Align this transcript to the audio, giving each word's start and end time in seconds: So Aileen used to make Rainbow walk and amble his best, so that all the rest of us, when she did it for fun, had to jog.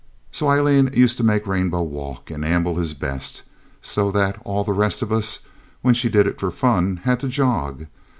So 0.31 0.47
Aileen 0.47 0.89
used 0.95 1.17
to 1.17 1.23
make 1.23 1.45
Rainbow 1.45 1.83
walk 1.83 2.31
and 2.31 2.43
amble 2.43 2.77
his 2.77 2.95
best, 2.95 3.43
so 3.83 4.09
that 4.09 4.41
all 4.43 4.63
the 4.63 4.73
rest 4.73 5.03
of 5.03 5.11
us, 5.13 5.41
when 5.83 5.93
she 5.93 6.09
did 6.09 6.25
it 6.25 6.39
for 6.39 6.49
fun, 6.49 7.01
had 7.03 7.19
to 7.19 7.27
jog. 7.27 7.85